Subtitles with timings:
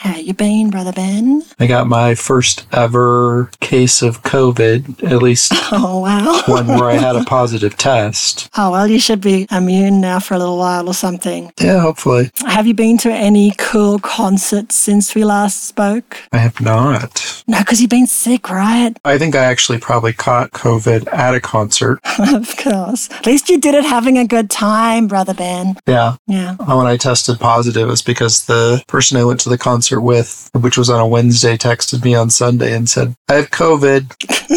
[0.00, 1.42] How you been, Brother Ben?
[1.58, 6.40] I got my first ever case of COVID, at least Oh, wow.
[6.46, 8.48] one where I had a positive test.
[8.56, 11.52] Oh, well, you should be immune now for a little while or something.
[11.60, 12.30] Yeah, hopefully.
[12.46, 16.16] Have you been to any cool concerts since we last spoke?
[16.32, 17.42] I have not.
[17.46, 18.94] No, because you've been sick, right?
[19.04, 22.00] I think I actually probably caught COVID at a concert.
[22.18, 23.10] of course.
[23.10, 25.76] At least you did it having a good time, Brother Ben.
[25.86, 26.16] Yeah.
[26.26, 26.54] Yeah.
[26.56, 30.50] When I tested positive, it was because the person I went to the concert with,
[30.54, 34.14] which was on a Wednesday, texted me on Sunday and said, I have COVID.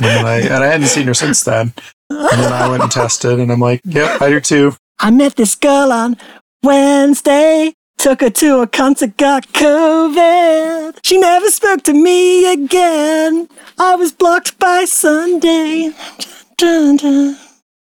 [0.00, 1.72] and, I, and I hadn't seen her since then.
[2.10, 4.74] And then I went and tested, and I'm like, yep, I do too.
[5.00, 6.16] I met this girl on
[6.62, 7.74] Wednesday.
[7.98, 11.00] Took her to a concert, got COVID.
[11.02, 13.48] She never spoke to me again.
[13.76, 15.90] I was blocked by Sunday.
[16.56, 17.36] Dun, dun.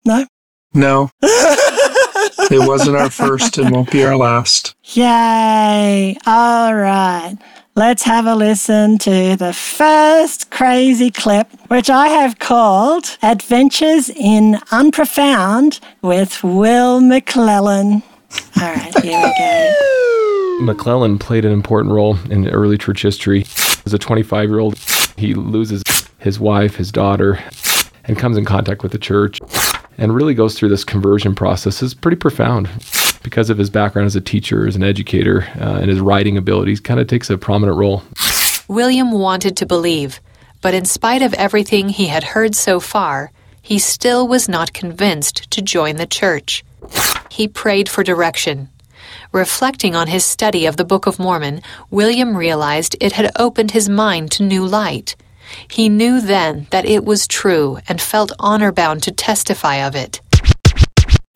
[0.05, 0.27] No?
[0.75, 4.74] No, it wasn't our first and won't be our last.
[4.93, 6.17] Yay.
[6.27, 7.39] All right.
[7.75, 14.61] Let's have a listen to the first crazy clip, which I have called Adventures in
[14.71, 18.03] Unprofound with Will McLellin.
[18.61, 20.73] All right, here we go.
[20.73, 23.47] McLellin played an important role in early church history.
[23.87, 24.79] As a 25 year old,
[25.17, 25.83] he loses
[26.19, 27.43] his wife, his daughter,
[28.05, 29.41] and comes in contact with the church
[29.97, 31.83] and really goes through this conversion process.
[31.83, 32.69] It's pretty profound
[33.25, 36.79] because of his background as a teacher, as an educator, uh, and his writing abilities,
[36.79, 38.05] kind of takes a prominent role.
[38.69, 40.21] William wanted to believe,
[40.63, 45.51] but in spite of everything he had heard so far, he still was not convinced
[45.51, 46.65] to join the church.
[47.31, 48.69] He prayed for direction.
[49.33, 53.89] Reflecting on his study of the Book of Mormon, William realized it had opened his
[53.89, 55.17] mind to new light.
[55.69, 60.21] He knew then that it was true and felt honor bound to testify of it.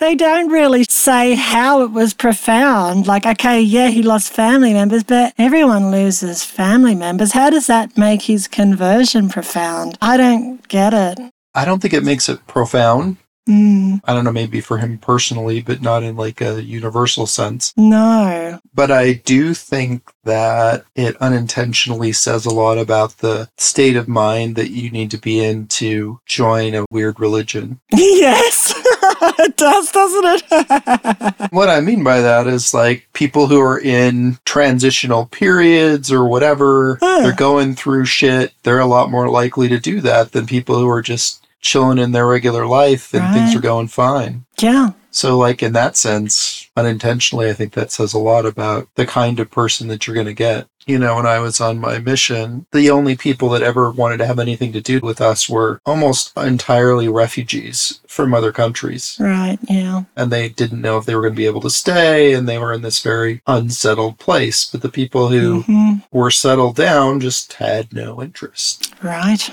[0.00, 3.08] They don't really say how it was profound.
[3.08, 7.32] Like, okay, yeah, he lost family members, but everyone loses family members.
[7.32, 9.98] How does that make his conversion profound?
[10.00, 11.18] I don't get it.
[11.54, 13.16] I don't think it makes it profound.
[13.48, 17.72] Mm, I don't know, maybe for him personally, but not in like a universal sense.
[17.78, 18.60] no.
[18.74, 24.54] But I do think that it unintentionally says a lot about the state of mind
[24.56, 27.80] that you need to be in to join a weird religion.
[27.92, 28.74] Yes,
[29.20, 31.34] it does, doesn't it?
[31.52, 36.98] What I mean by that is like people who are in transitional periods or whatever,
[37.00, 37.20] Huh.
[37.22, 40.88] they're going through shit, they're a lot more likely to do that than people who
[40.88, 44.44] are just chilling in their regular life and things are going fine.
[44.60, 44.90] yeah.
[45.10, 49.40] So, like, in that sense, unintentionally, I think that says a lot about the kind
[49.40, 50.68] of person that you're going to get.
[50.88, 54.26] You know, when I was on my mission, the only people that ever wanted to
[54.26, 59.18] have anything to do with us were almost entirely refugees from other countries.
[59.20, 60.04] Right, yeah.
[60.16, 62.56] And they didn't know if they were going to be able to stay, and they
[62.56, 64.64] were in this very unsettled place.
[64.64, 68.94] But the people who hmm were settled down just had no interest.
[69.02, 69.50] Right.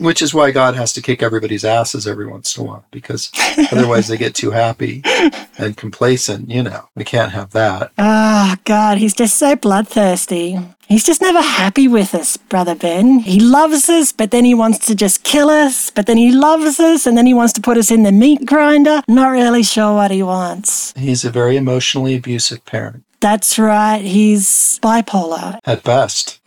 [0.00, 3.30] Which is why God has to kick everybody's asses every once in a while, because
[3.72, 5.02] otherwise they get too happy
[5.58, 6.50] and complacent.
[6.50, 7.92] You know, we can't have that.
[7.98, 10.58] Oh, God, he's just so bloodthirsty.
[10.88, 13.18] He's just never happy with us, Brother Ben.
[13.20, 16.80] He loves us, but then he wants to just kill us, but then he loves
[16.80, 19.02] us, and then he wants to put us in the meat grinder.
[19.06, 20.94] Not really sure what he wants.
[20.96, 25.58] He's a very emotionally abusive parent That's right, he's bipolar.
[25.64, 26.40] at best.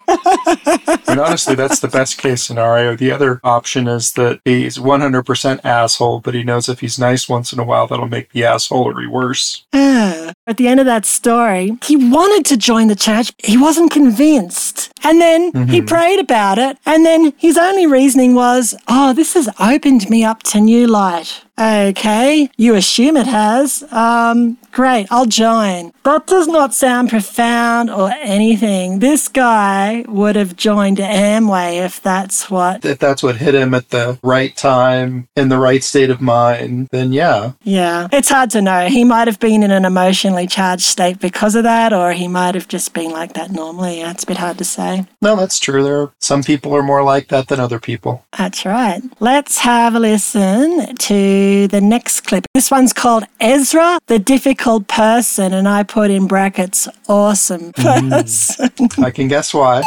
[1.07, 2.95] And honestly, that's the best case scenario.
[2.95, 7.53] The other option is that he's 100% asshole, but he knows if he's nice once
[7.53, 9.65] in a while, that'll make the assholery worse.
[9.73, 10.33] Ah.
[10.51, 13.31] At the end of that story, he wanted to join the church.
[13.37, 14.91] He wasn't convinced.
[15.01, 16.77] And then he prayed about it.
[16.85, 21.41] And then his only reasoning was, oh, this has opened me up to new light.
[21.59, 23.83] Okay, you assume it has.
[23.91, 25.93] Um, great, I'll join.
[26.03, 28.97] That does not sound profound or anything.
[28.97, 32.83] This guy would have joined Amway if that's what.
[32.83, 36.87] If that's what hit him at the right time, in the right state of mind,
[36.91, 37.51] then yeah.
[37.63, 38.87] Yeah, it's hard to know.
[38.87, 42.55] He might have been in an emotionally charged state because of that, or he might
[42.55, 43.99] have just been like that normally.
[43.99, 45.05] Yeah, it's a bit hard to say.
[45.21, 45.83] No, that's true.
[45.83, 48.25] There are some people are more like that than other people.
[48.37, 49.01] That's right.
[49.19, 52.45] Let's have a listen to the next clip.
[52.53, 58.09] This one's called Ezra, the difficult person, and I put in brackets, awesome mm.
[58.09, 59.03] person.
[59.03, 59.83] I can guess why.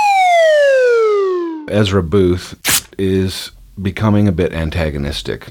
[1.68, 3.50] Ezra Booth is
[3.80, 5.48] becoming a bit antagonistic.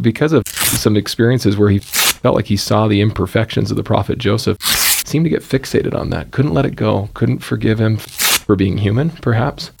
[0.00, 4.18] Because of some experiences where he felt like he saw the imperfections of the prophet
[4.18, 8.56] Joseph, seemed to get fixated on that, couldn't let it go, couldn't forgive him for
[8.56, 9.70] being human, perhaps.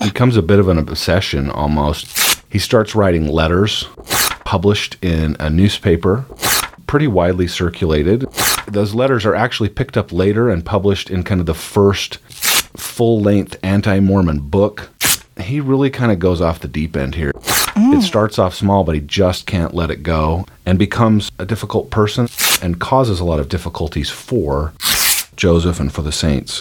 [0.00, 2.42] becomes a bit of an obsession almost.
[2.50, 3.86] He starts writing letters
[4.44, 6.24] published in a newspaper,
[6.86, 8.30] pretty widely circulated.
[8.66, 12.18] Those letters are actually picked up later and published in kind of the first
[12.76, 14.90] full length anti Mormon book.
[15.40, 17.32] He really kind of goes off the deep end here.
[17.74, 17.98] Mm.
[17.98, 21.90] It starts off small, but he just can't let it go and becomes a difficult
[21.90, 22.28] person
[22.60, 24.72] and causes a lot of difficulties for
[25.36, 26.60] Joseph and for the saints.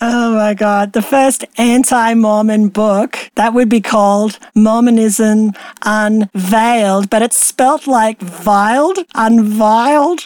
[0.00, 0.92] Oh my God.
[0.92, 5.52] The first anti Mormon book that would be called Mormonism
[5.82, 10.20] Unvailed, but it's spelt like viled, unviled.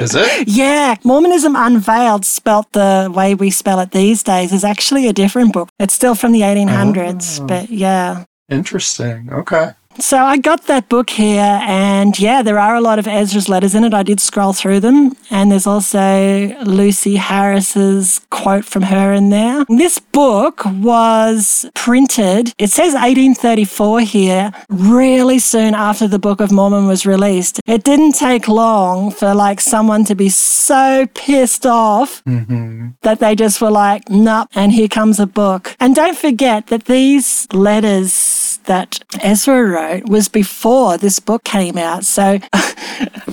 [0.00, 0.48] Is it?
[0.48, 5.52] yeah, Mormonism Unveiled, spelt the way we spell it these days, is actually a different
[5.52, 5.68] book.
[5.78, 8.24] It's still from the 1800s, but yeah.
[8.48, 9.32] Interesting.
[9.32, 9.70] Okay.
[10.00, 13.74] So I got that book here, and yeah, there are a lot of Ezra's letters
[13.74, 13.92] in it.
[13.92, 19.66] I did scroll through them, and there's also Lucy Harris's quote from her in there.
[19.68, 26.86] This book was printed, it says 1834 here, really soon after the Book of Mormon
[26.86, 27.60] was released.
[27.66, 32.88] It didn't take long for like someone to be so pissed off mm-hmm.
[33.02, 35.76] that they just were like, nope, and here comes a book.
[35.78, 38.39] And don't forget that these letters
[38.70, 42.04] that Ezra wrote was before this book came out.
[42.04, 42.38] So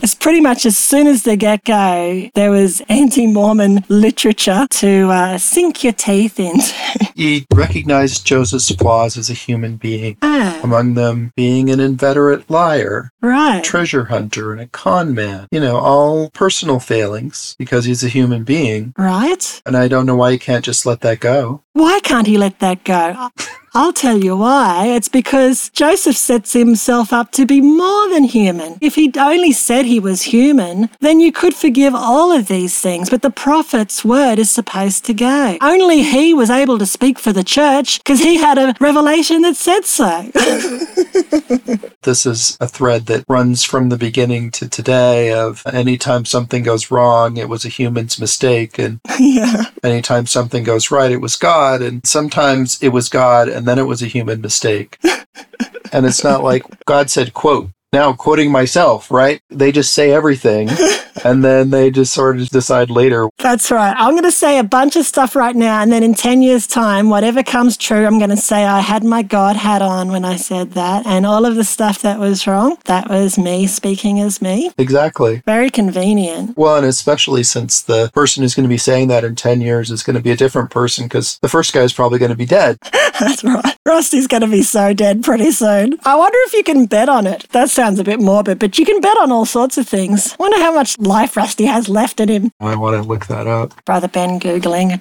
[0.02, 5.10] it's pretty much as soon as the get go, there was anti Mormon literature to
[5.12, 6.74] uh, sink your teeth into.
[7.18, 13.10] He recognized Joseph's flaws as a human being, ah, among them being an inveterate liar,
[13.24, 13.64] right.
[13.64, 15.48] treasure hunter, and a con man.
[15.50, 18.94] You know, all personal failings because he's a human being.
[19.00, 19.62] Right?
[19.66, 21.64] And I don't know why you can't just let that go.
[21.74, 23.30] Why can't he let that go?
[23.74, 24.88] I'll tell you why.
[24.88, 28.78] It's because Joseph sets himself up to be more than human.
[28.82, 33.10] If he'd only said he was human, then you could forgive all of these things,
[33.10, 35.58] but the prophet's word is supposed to go.
[35.62, 39.56] Only he was able to speak for the church because he had a revelation that
[39.56, 40.32] said so.
[42.08, 46.90] This is a thread that runs from the beginning to today of anytime something goes
[46.90, 48.80] wrong, it was a human's mistake.
[48.80, 49.66] And yeah.
[49.84, 51.82] anytime something goes right, it was God.
[51.82, 55.00] And sometimes it was God and then it was a human mistake.
[55.92, 59.42] and it's not like God said, quote, now quoting myself, right?
[59.50, 60.70] They just say everything
[61.24, 63.30] and then they just sort of decide later.
[63.38, 63.96] That's right.
[63.98, 66.68] I'm going to say a bunch of stuff right now, and then in 10 years'
[66.68, 70.26] time, whatever comes true, I'm going to say I had my God hat on when
[70.26, 71.06] I said that.
[71.06, 74.72] And all of the stuff that was wrong, that was me speaking as me.
[74.78, 75.42] Exactly.
[75.46, 76.58] Very convenient.
[76.58, 79.92] Well, and especially since the person who's going to be saying that in 10 years
[79.92, 82.38] is going to be a different person because the first guy is probably going to
[82.38, 82.78] be dead.
[83.20, 83.78] That's right.
[83.86, 85.98] Rusty's going to be so dead pretty soon.
[86.06, 87.48] I wonder if you can bet on it.
[87.52, 90.36] That sounds a bit morbid, but you can bet on all sorts of things.
[90.40, 92.52] Wonder how much life Rusty has left in him.
[92.60, 93.74] I want to look that up.
[93.86, 95.00] Brother Ben Googling.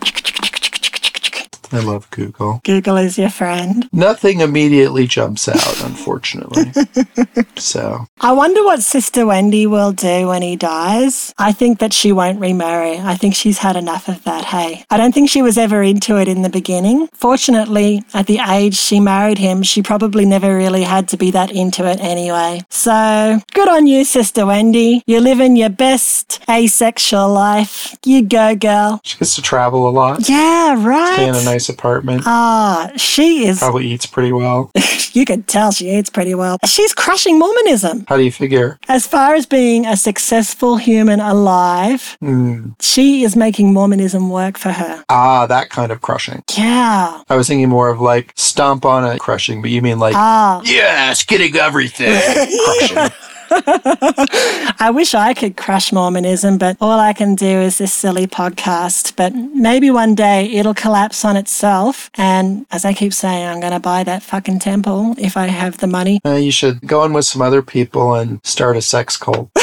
[1.72, 2.60] I love Google.
[2.64, 3.88] Google is your friend.
[3.92, 6.72] Nothing immediately jumps out, unfortunately.
[7.56, 11.34] so, I wonder what Sister Wendy will do when he dies.
[11.38, 12.98] I think that she won't remarry.
[12.98, 14.84] I think she's had enough of that, hey.
[14.90, 17.08] I don't think she was ever into it in the beginning.
[17.12, 21.50] Fortunately, at the age she married him, she probably never really had to be that
[21.50, 22.62] into it anyway.
[22.70, 25.02] So, good on you, Sister Wendy.
[25.06, 27.94] You're living your best asexual life.
[28.04, 29.00] You go, girl.
[29.04, 30.74] she gets to travel a lot, Yeah,
[31.14, 31.56] stay in a right.
[31.56, 33.58] Nice apartment, Ah, she is.
[33.58, 34.70] probably eats pretty well.
[35.17, 36.58] You could tell she eats pretty well.
[36.67, 38.05] She's crushing Mormonism.
[38.06, 38.79] How do you figure?
[38.87, 42.73] As far as being a successful human alive, Hmm.
[42.81, 45.05] she is making Mormonism work for her.
[45.08, 46.42] Ah, that kind of crushing.
[46.54, 47.23] Yeah.
[47.30, 50.61] I was thinking more of like stomp on it crushing, but you mean like, Ah,
[50.64, 52.12] yes, getting everything
[52.66, 53.09] crushing.
[54.79, 59.15] I wish I could crush Mormonism, but all I can do is this silly podcast.
[59.17, 62.11] But maybe one day it'll collapse on itself.
[62.15, 65.79] And as I keep saying, I'm going to buy that fucking temple if I have
[65.79, 66.21] the money.
[66.25, 69.50] Uh, you should go in with some other people and start a sex cult.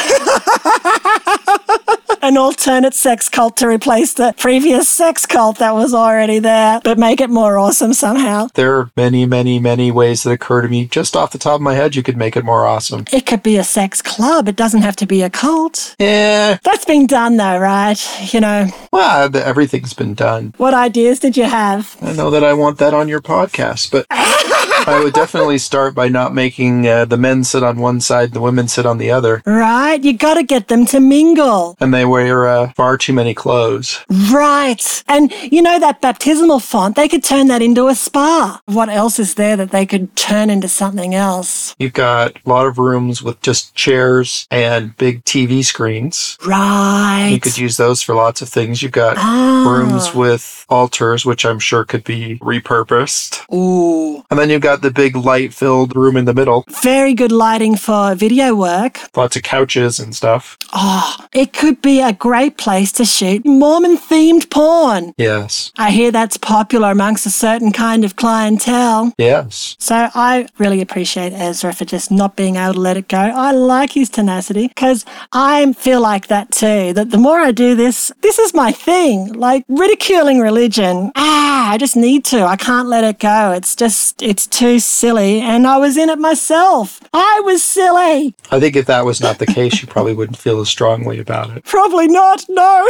[2.23, 6.97] An alternate sex cult to replace the previous sex cult that was already there, but
[6.97, 8.47] make it more awesome somehow.
[8.53, 10.85] There are many, many, many ways that occur to me.
[10.85, 13.03] Just off the top of my head, you could make it more awesome.
[13.11, 14.47] It could be a sex club.
[14.47, 15.97] It doesn't have to be a cult.
[15.99, 17.99] Yeah, That's been done though, right?
[18.33, 20.53] You know, well, everything's been done.
[20.55, 21.97] what ideas did you have?
[22.01, 24.07] I know that I want that on your podcast, but
[24.85, 28.41] I would definitely start by not making uh, the men sit on one side, the
[28.41, 30.03] women sit on the other, Right?
[30.03, 31.75] You got to get them to mingle.
[31.79, 34.03] and they wear uh, far too many clothes.
[34.31, 35.03] Right.
[35.07, 38.59] And you know that baptismal font, they could turn that into a spa.
[38.65, 41.75] What else is there that they could turn into something else?
[41.79, 46.37] You've got a lot of rooms with just chairs and big TV screens.
[46.45, 47.29] Right.
[47.31, 48.81] You could use those for lots of things.
[48.83, 49.65] you've got Ah.
[49.67, 53.41] rooms with altars, which I'm sure could be repurposed.
[53.53, 54.23] Ooh.
[54.29, 57.75] And then you've got the big light filled room in the middle, Very good lighting
[57.75, 58.99] for video work.
[59.15, 60.57] lots of couches and stuff.
[60.73, 65.13] Oh, it could be a great place to shoot Mormon themed porn.
[65.17, 65.71] Yes.
[65.77, 69.13] I hear that's popular amongst a certain kind of clientele.
[69.17, 69.75] Yes.
[69.79, 73.17] So I really appreciate Ezra for just not being able to let it go.
[73.19, 76.93] I like his tenacity because I feel like that too.
[76.93, 79.33] That the more I do this, this is my thing.
[79.33, 81.11] Like ridiculing religion.
[81.15, 82.43] Ah, I just need to.
[82.45, 83.51] I can't let it go.
[83.51, 85.39] It's just, it's too silly.
[85.41, 86.99] And I was in it myself.
[87.13, 88.33] I was silly.
[88.51, 91.55] I think if that was not the case, you probably wouldn't feel as strongly about
[91.55, 91.63] it.
[91.65, 92.43] Probably not.
[92.49, 92.87] No.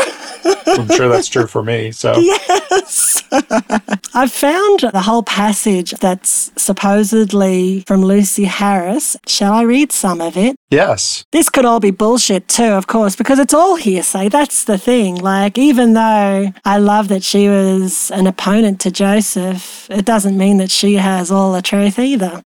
[0.67, 1.91] I'm sure that's true for me.
[1.91, 3.23] So, Yes.
[4.15, 9.17] I found the whole passage that's supposedly from Lucy Harris.
[9.27, 10.55] Shall I read some of it?
[10.69, 11.23] yes.
[11.31, 14.29] This could all be bullshit too, of course, because it's all hearsay.
[14.29, 15.15] That's the thing.
[15.15, 20.57] Like, even though I love that she was an opponent to Joseph, it doesn't mean
[20.57, 22.41] that she has all the truth either.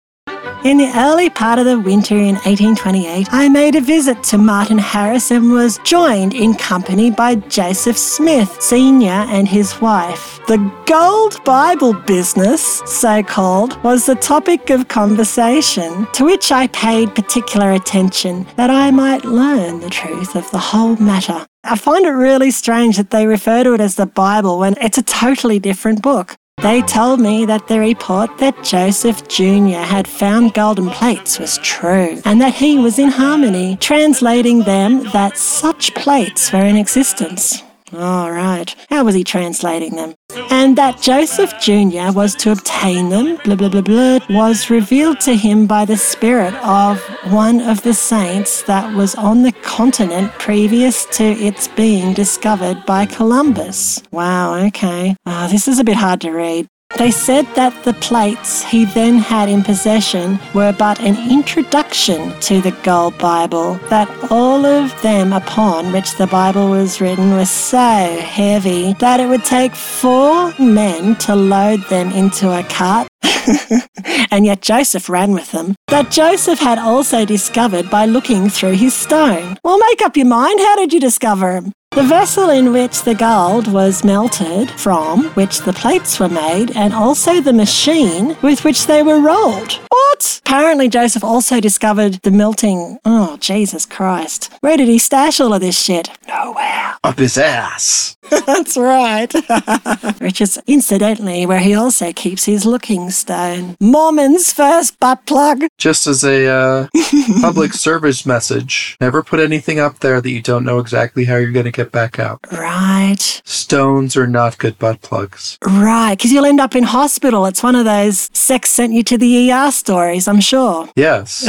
[0.66, 4.80] In the early part of the winter in 1828, I made a visit to Martin
[4.80, 10.40] Harris and was joined in company by Joseph Smith, Sr., and his wife.
[10.48, 10.58] The
[10.88, 17.72] gold Bible business, so called, was the topic of conversation, to which I paid particular
[17.74, 21.46] attention that I might learn the truth of the whole matter.
[21.64, 24.98] I find it really strange that they refer to it as the Bible when it's
[24.98, 26.38] a totally different book.
[26.62, 29.84] They told me that the report that Joseph Jr.
[29.84, 35.38] had found golden plates was true, and that he was in harmony, translating them that
[35.38, 37.62] such plates were in existence.
[37.98, 38.76] All right.
[38.90, 40.16] How was he translating them?
[40.52, 42.12] And that Joseph Jr.
[42.12, 46.54] was to obtain them, blah, blah, blah, blah, was revealed to him by the spirit
[46.56, 52.86] of one of the saints that was on the continent previous to its being discovered
[52.86, 54.02] by Columbus.
[54.12, 55.16] Wow, okay.
[55.26, 56.68] Oh, this is a bit hard to read.
[56.98, 62.62] They said that the plates he then had in possession were but an introduction to
[62.62, 67.78] the Gold Bible, that all of them upon which the Bible was written were so
[68.22, 73.10] heavy that it would take four men to load them into a cart.
[74.32, 78.94] and yet Joseph ran with them, that Joseph had also discovered by looking through his
[78.94, 79.58] stone.
[79.66, 80.60] Well, make up your mind.
[80.62, 81.74] How did you discover him?
[81.96, 86.94] The vessel in which the gold was melted from, which the plates were made, and
[86.94, 89.80] also the machine with which they were rolled.
[89.90, 90.42] What?
[90.46, 93.00] Apparently, Joseph also discovered the melting.
[93.06, 94.52] Oh, Jesus Christ.
[94.60, 96.10] Where did he stash all of this shit?
[96.28, 96.98] Nowhere.
[97.02, 98.18] Up his ass.
[98.46, 99.32] That's right.
[100.20, 103.78] Which is incidentally where he also keeps his looking stone.
[103.80, 105.66] Mormon's first butt plug.
[105.78, 106.88] Just as a uh,
[107.42, 111.52] public service message, never put anything up there that you don't know exactly how you're
[111.52, 112.40] going to get back out.
[112.52, 113.42] Right.
[113.46, 115.58] Stones are not good butt plugs.
[115.66, 116.16] Right.
[116.18, 117.46] Because you'll end up in hospital.
[117.46, 120.90] It's one of those sex sent you to the ER stories, I'm sure.
[120.96, 121.46] Yes.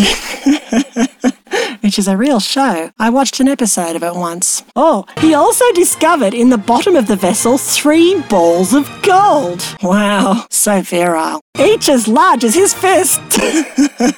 [1.80, 2.90] which is a real show.
[2.98, 4.62] I watched an episode of it once.
[4.74, 9.64] Oh, he also discovered in the bottom of the vessel three balls of gold.
[9.82, 11.40] Wow, so virile.
[11.58, 13.20] Each as large as his fist.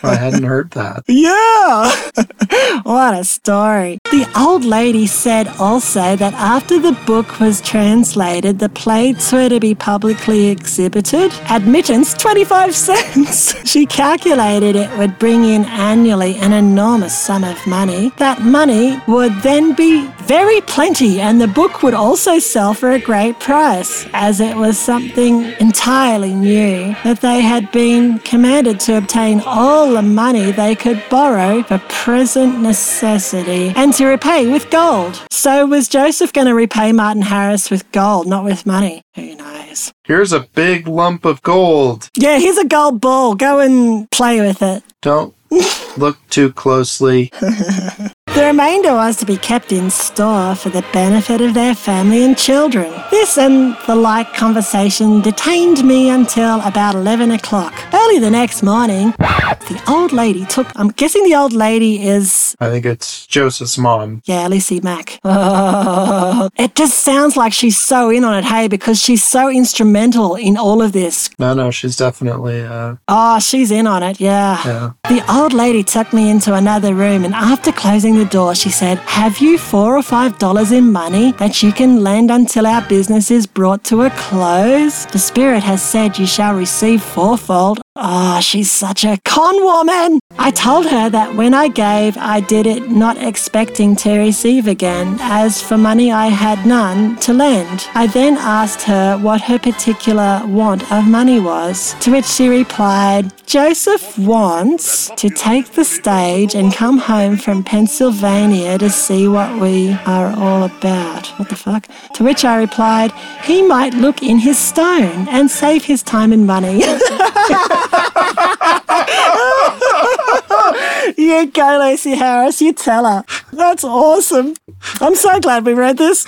[0.03, 1.05] I hadn't heard that.
[1.09, 2.81] yeah!
[2.83, 3.99] what a story.
[4.11, 9.61] The old lady said also that after the book was translated, the plates were to
[9.61, 11.33] be publicly exhibited.
[11.51, 13.55] Admittance 25 cents.
[13.71, 18.13] she calculated it would bring in annually an enormous sum of money.
[18.17, 23.01] That money would then be very plenty, and the book would also sell for a
[23.01, 29.41] great price, as it was something entirely new that they had been commanded to obtain
[29.47, 35.19] all the money they could borrow for present necessity and to repay with gold.
[35.31, 39.01] So was Joseph going to repay Martin Harris with gold, not with money?
[39.15, 39.91] Who knows?
[40.05, 42.11] Here's a big lump of gold.
[42.15, 43.35] Yeah, here's a gold ball.
[43.35, 44.83] Go and play with it.
[45.01, 45.35] Don't
[45.97, 47.33] look too closely.
[48.35, 52.39] The remainder was to be kept in store for the benefit of their family and
[52.39, 52.93] children.
[53.11, 57.75] This and the like conversation detained me until about 11 o'clock.
[57.93, 62.69] Early the next morning, the old lady took, I'm guessing the old lady is, I
[62.71, 64.23] think it's Joseph's mom.
[64.25, 65.19] yeah, Lucy Mack.
[65.25, 70.37] Oh, it just sounds like she's so in on it, hey, because she's so instrumental
[70.37, 71.29] in all of this.
[71.41, 74.63] No, no, she's definitely, uh, Oh, she's in on it, yeah.
[74.65, 74.91] yeah.
[75.09, 78.99] The old lady took me into another room and after closing the door, she said,
[78.99, 83.31] Have you four or five dollars in money that you can lend until our business
[83.31, 85.07] is brought to a close?
[85.07, 90.21] The Spirit has said you shall receive fourfold Oh, she's such a con woman.
[90.39, 95.17] I told her that when I gave, I did it not expecting to receive again,
[95.21, 97.89] as for money I had none to lend.
[97.95, 103.33] I then asked her what her particular want of money was, to which she replied,
[103.47, 109.93] Joseph wants to take the stage and come home from Pennsylvania to see what we
[110.07, 111.27] are all about.
[111.39, 111.89] What the fuck?
[112.15, 113.11] To which I replied,
[113.43, 116.83] he might look in his stone and save his time and money.
[121.17, 122.61] you go, Lucy Harris.
[122.61, 123.25] You tell her.
[123.53, 124.55] That's awesome.
[125.01, 126.25] I'm so glad we read this.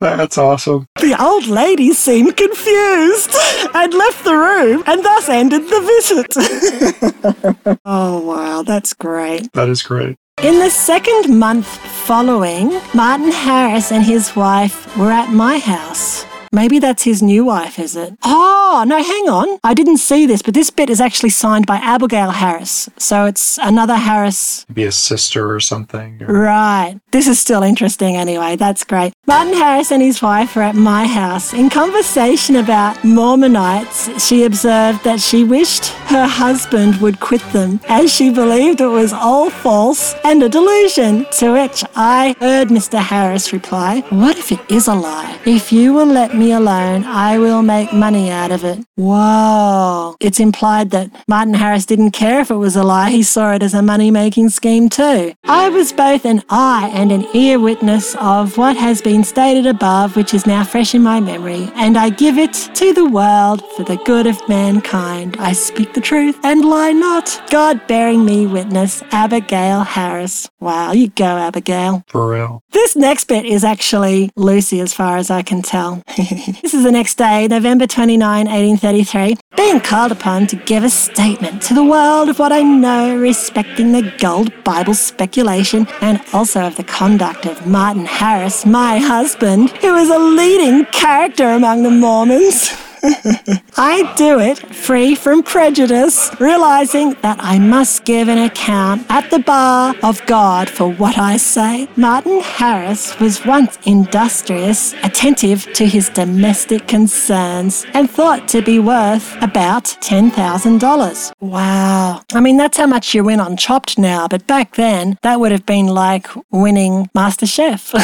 [0.00, 0.86] That's awesome.
[1.00, 3.30] The old lady seemed confused
[3.74, 7.78] and left the room and thus ended the visit.
[7.84, 8.62] oh, wow.
[8.62, 9.52] That's great.
[9.52, 10.16] That is great.
[10.42, 11.66] In the second month
[12.06, 16.24] following, Martin Harris and his wife were at my house.
[16.52, 18.14] Maybe that's his new wife, is it?
[18.24, 19.58] Oh, no, hang on.
[19.62, 22.88] I didn't see this, but this bit is actually signed by Abigail Harris.
[22.98, 24.66] So it's another Harris.
[24.72, 26.20] Be a sister or something.
[26.22, 26.96] or- Right.
[27.12, 28.56] This is still interesting anyway.
[28.56, 29.12] That's great.
[29.28, 31.52] Martin Harris and his wife were at my house.
[31.54, 38.12] In conversation about Mormonites, she observed that she wished her husband would quit them as
[38.12, 41.26] she believed it was all false and a delusion.
[41.38, 42.98] To which I heard Mr.
[42.98, 45.38] Harris reply, What if it is a lie?
[45.44, 48.78] If you will let me alone, I will make money out of it.
[48.96, 50.16] Whoa.
[50.20, 53.10] It's implied that Martin Harris didn't care if it was a lie.
[53.10, 55.34] He saw it as a money making scheme too.
[55.44, 60.16] I was both an eye and an ear witness of what has been stated above,
[60.16, 63.84] which is now fresh in my memory, and I give it to the world for
[63.84, 65.36] the good of mankind.
[65.38, 67.42] I speak the truth and lie not.
[67.50, 70.48] God bearing me witness, Abigail Harris.
[70.58, 72.02] Wow, you go, Abigail.
[72.06, 72.62] For real.
[72.70, 76.02] This next bit is actually Lucy, as far as I can tell.
[76.62, 81.60] this is the next day, November 29, 1833, being called upon to give a statement
[81.60, 86.76] to the world of what I know respecting the gold Bible speculation and also of
[86.76, 92.89] the conduct of Martin Harris, my husband, who is a leading character among the Mormons.
[93.02, 99.38] I do it free from prejudice, realizing that I must give an account at the
[99.38, 101.88] bar of God for what I say.
[101.96, 109.36] Martin Harris was once industrious, attentive to his domestic concerns, and thought to be worth
[109.42, 111.32] about $10,000.
[111.40, 112.22] Wow.
[112.32, 115.52] I mean, that's how much you win on Chopped now, but back then, that would
[115.52, 117.94] have been like winning MasterChef.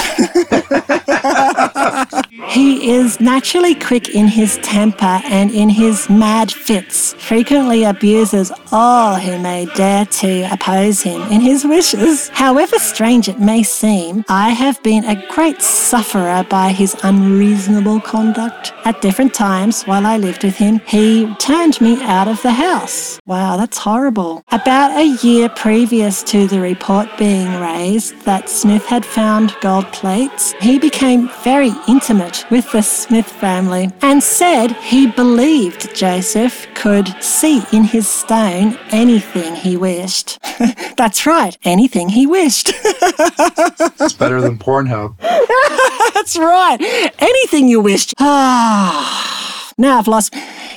[2.49, 9.17] He is naturally quick in his temper and in his mad fits, frequently abuses all
[9.17, 12.29] who may dare to oppose him in his wishes.
[12.31, 18.73] However strange it may seem, I have been a great sufferer by his unreasonable conduct.
[18.85, 23.19] At different times while I lived with him, he turned me out of the house.
[23.27, 24.45] Wow, that's horrible.
[24.53, 30.53] About a year previous to the report being raised that Smith had found gold plates,
[30.61, 37.63] he became very intimate with the Smith family and said he believed Joseph could see
[37.73, 40.39] in his stone anything he wished.
[40.97, 42.71] That's right, anything he wished.
[42.75, 45.17] It's better than Pornhub.
[46.15, 46.79] That's right,
[47.19, 48.15] anything you wished.
[48.19, 50.35] Ah, now I've lost.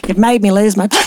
[0.07, 0.87] You've made me lose my.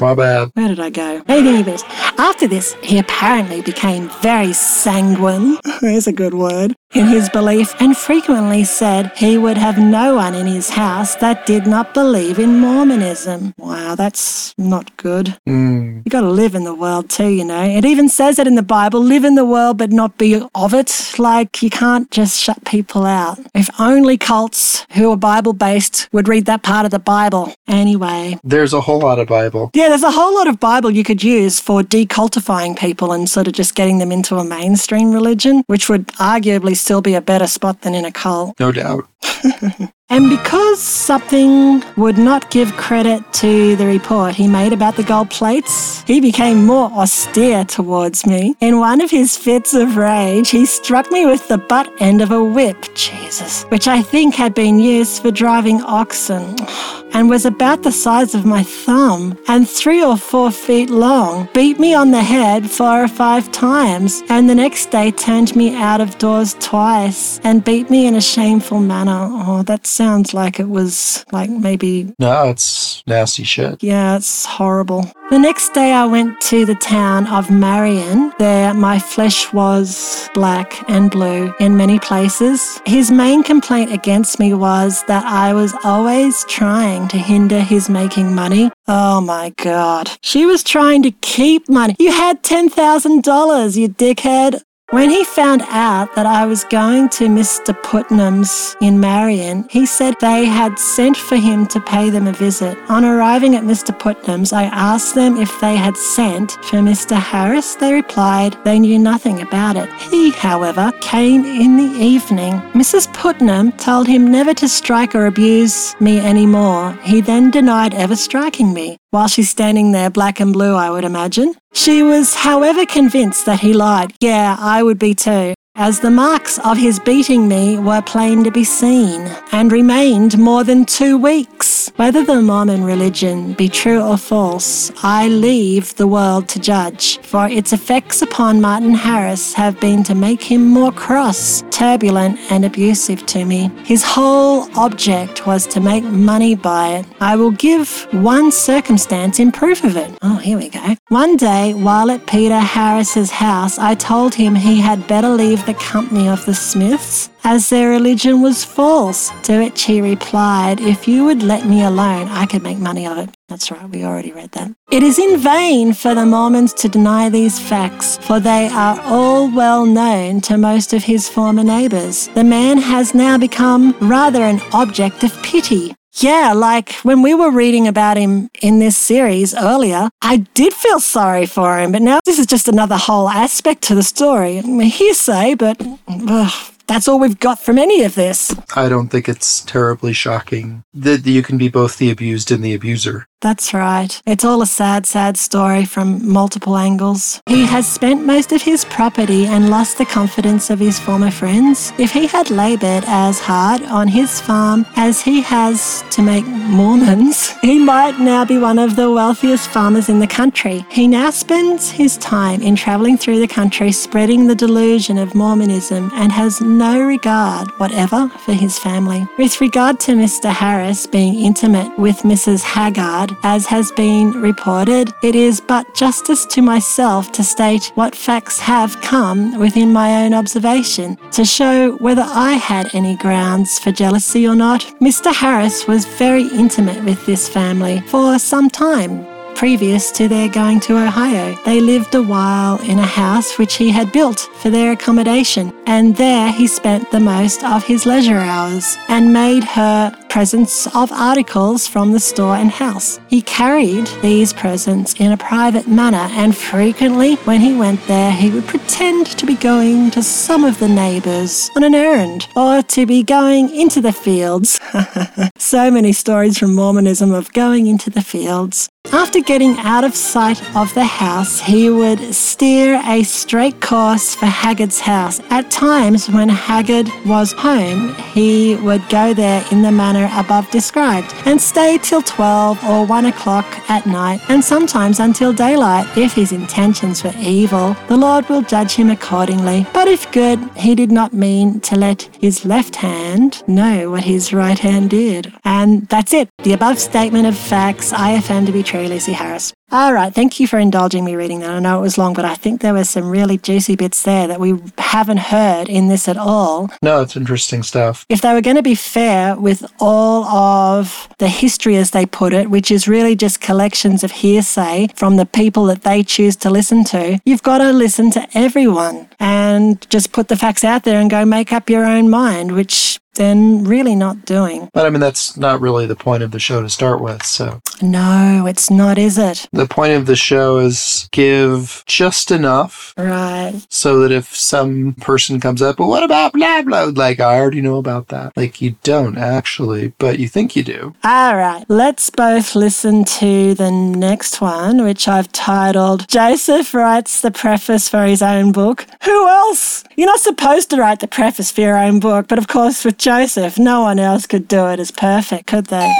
[0.00, 0.50] My bad.
[0.54, 1.22] Where did I go?
[1.28, 1.84] Anything he wished.
[2.18, 5.58] After this, he apparently became very sanguine.
[5.82, 6.74] There's a good word.
[6.92, 11.46] In his belief, and frequently said he would have no one in his house that
[11.46, 13.54] did not believe in Mormonism.
[13.58, 15.38] Wow, that's not good.
[15.48, 17.62] Mm, You got to live in the world too, you know.
[17.62, 20.74] It even says it in the Bible live in the world but not be of
[20.74, 21.12] it.
[21.16, 23.38] Like, you can't just shut people out.
[23.54, 27.54] If only cults who are Bible based would read that part of the Bible.
[27.68, 29.70] Anyway, there's a whole lot of Bible.
[29.74, 33.46] yeah, there's a whole lot of Bible you could use for decultifying people and sort
[33.46, 37.46] of just getting them into a mainstream religion, which would arguably still be a better
[37.46, 38.58] spot than in a cult.
[38.58, 39.06] No doubt.
[40.12, 45.30] And because something would not give credit to the report he made about the gold
[45.30, 48.56] plates, he became more austere towards me.
[48.60, 52.32] In one of his fits of rage, he struck me with the butt end of
[52.32, 56.56] a whip, Jesus, which I think had been used for driving oxen,
[57.12, 61.78] and was about the size of my thumb and three or four feet long, beat
[61.78, 66.00] me on the head four or five times, and the next day turned me out
[66.00, 69.28] of doors twice and beat me in a shameful manner.
[69.30, 73.82] Oh, that sounds like it was like maybe, No, it's nasty shit.
[73.82, 75.10] yeah, it's horrible.
[75.30, 78.32] The next day, I went to the town of Marion.
[78.40, 82.80] There, my flesh was black and blue in many places.
[82.84, 88.34] His main complaint against me was that I was always trying to hinder his making
[88.34, 88.72] money.
[88.88, 90.10] Oh my God.
[90.20, 91.94] She was trying to keep money.
[92.00, 94.62] You had $10,000, you dickhead.
[94.90, 97.80] When he found out that I was going to Mr.
[97.80, 102.76] Putnam's in Marion, he said they had sent for him to pay them a visit.
[102.88, 103.96] On arriving at Mr.
[103.96, 107.16] Putnam's, I asked them if they had sent for Mr.
[107.16, 107.76] Harris.
[107.76, 109.88] They replied they knew nothing about it.
[110.10, 112.54] He, however, came in the evening.
[112.72, 113.14] Mrs.
[113.14, 116.98] Putnam told him never to strike or abuse me anymore.
[117.04, 118.96] He then denied ever striking me.
[119.12, 121.54] While she's standing there, black and blue, I would imagine.
[121.72, 124.12] She was, however, convinced that he lied.
[124.20, 128.50] Yeah, I would be too as the marks of his beating me were plain to
[128.50, 131.59] be seen, and remained more than two weeks.
[132.00, 137.46] Whether the Mormon religion be true or false, I leave the world to judge, for
[137.46, 143.26] its effects upon Martin Harris have been to make him more cross, turbulent, and abusive
[143.26, 143.70] to me.
[143.84, 147.06] His whole object was to make money by it.
[147.20, 150.10] I will give one circumstance in proof of it.
[150.22, 150.96] Oh, here we go.
[151.08, 155.74] One day, while at Peter Harris's house, I told him he had better leave the
[155.74, 159.30] company of the Smiths, as their religion was false.
[159.42, 163.18] To which he replied, If you would let me alone, I could make money of
[163.18, 163.30] it.
[163.48, 164.72] That's right, we already read that.
[164.90, 169.50] It is in vain for the Mormons to deny these facts, for they are all
[169.54, 172.28] well known to most of his former neighbors.
[172.28, 175.94] The man has now become rather an object of pity.
[176.14, 180.98] Yeah, like when we were reading about him in this series earlier, I did feel
[180.98, 184.56] sorry for him, but now this is just another whole aspect to the story.
[184.60, 186.52] Hearsay, but ugh,
[186.90, 188.52] that's all we've got from any of this.
[188.74, 192.74] I don't think it's terribly shocking that you can be both the abused and the
[192.74, 193.28] abuser.
[193.40, 194.20] That's right.
[194.26, 197.40] It's all a sad, sad story from multiple angles.
[197.46, 201.94] He has spent most of his property and lost the confidence of his former friends.
[201.96, 207.52] If he had labored as hard on his farm as he has to make Mormons,
[207.62, 210.84] he might now be one of the wealthiest farmers in the country.
[210.90, 216.10] He now spends his time in traveling through the country spreading the delusion of Mormonism
[216.12, 219.26] and has no regard whatever for his family.
[219.38, 220.50] With regard to Mr.
[220.50, 222.62] Harris being intimate with Mrs.
[222.62, 228.58] Haggart, as has been reported, it is but justice to myself to state what facts
[228.58, 234.46] have come within my own observation to show whether I had any grounds for jealousy
[234.46, 234.80] or not.
[235.00, 235.32] Mr.
[235.34, 239.26] Harris was very intimate with this family for some time
[239.60, 241.54] previous to their going to Ohio.
[241.66, 246.16] They lived a while in a house which he had built for their accommodation, and
[246.16, 251.86] there he spent the most of his leisure hours and made her presents of articles
[251.86, 253.20] from the store and house.
[253.28, 258.48] He carried these presents in a private manner, and frequently, when he went there, he
[258.50, 263.04] would pretend to be going to some of the neighbors on an errand or to
[263.04, 264.80] be going into the fields.
[265.58, 268.88] so many stories from Mormonism of going into the fields.
[269.12, 274.46] After getting out of sight of the house, he would steer a straight course for
[274.46, 275.40] Haggart's house.
[275.48, 281.32] At times, when Haggard was home, he would go there in the manner above described
[281.46, 286.06] and stay till 12 or 1 o'clock at night, and sometimes until daylight.
[286.16, 289.86] If his intentions were evil, the Lord will judge him accordingly.
[289.92, 294.52] But if good, he did not mean to let his left hand know what his
[294.52, 295.52] right hand did.
[295.64, 296.48] And that's it.
[296.62, 299.72] The above statement of facts I affirm to be true, Lucy Harris.
[299.92, 301.70] All right, thank you for indulging me reading that.
[301.70, 304.46] I know it was long, but I think there were some really juicy bits there
[304.46, 306.90] that we haven't heard in this at all.
[307.02, 308.24] No, it's interesting stuff.
[308.28, 312.52] If they were going to be fair with all of the history, as they put
[312.52, 316.70] it, which is really just collections of hearsay from the people that they choose to
[316.70, 321.20] listen to, you've got to listen to everyone and just put the facts out there
[321.20, 324.88] and go make up your own mind, which then really not doing.
[324.92, 327.44] But I mean, that's not really the point of the show to start with.
[327.44, 329.66] So, No, it's not, is it?
[329.72, 333.74] the point of the show is give just enough Right.
[333.88, 337.04] so that if some person comes up, well, what about blah, blah?
[337.14, 338.52] Like, I already know about that.
[338.56, 341.14] Like, you don't actually, but you think you do.
[341.24, 347.50] All right, let's both listen to the next one, which I've titled Joseph Writes the
[347.50, 349.06] Preface for His Own Book.
[349.24, 350.04] Who else?
[350.16, 353.18] You're not supposed to write the preface for your own book, but of course, with
[353.20, 356.10] Joseph, no one else could do it as perfect, could they?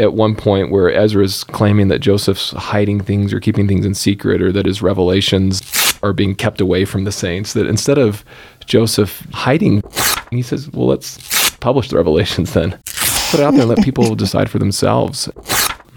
[0.00, 4.42] At one point, where Ezra's claiming that Joseph's hiding things or keeping things in secret,
[4.42, 5.62] or that his revelations
[6.02, 8.24] are being kept away from the saints, that instead of
[8.64, 9.84] Joseph hiding,
[10.32, 12.72] he says, Well, let's publish the revelations then.
[13.30, 15.28] Put it out there and let people decide for themselves.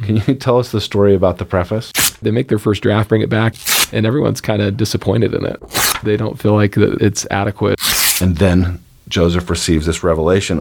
[0.03, 1.91] Can you tell us the story about the preface?
[2.21, 3.55] They make their first draft, bring it back,
[3.91, 5.59] and everyone's kind of disappointed in it.
[6.03, 7.79] They don't feel like that it's adequate.
[8.21, 8.79] And then
[9.09, 10.59] Joseph receives this revelation.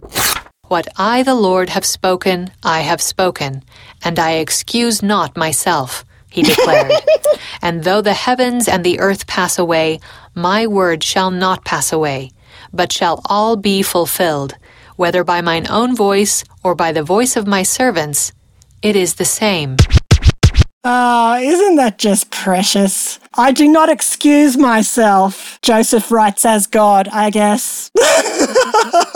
[0.67, 3.63] What I, the Lord, have spoken, I have spoken,
[4.03, 6.91] and I excuse not myself, he declared.
[7.61, 9.99] and though the heavens and the earth pass away,
[10.35, 12.31] my word shall not pass away,
[12.71, 14.55] but shall all be fulfilled,
[14.95, 18.31] whether by mine own voice or by the voice of my servants.
[18.81, 19.77] It is the same.
[20.83, 23.19] Ah, isn't that just precious?
[23.37, 25.59] I do not excuse myself.
[25.61, 27.91] Joseph writes as God, I guess.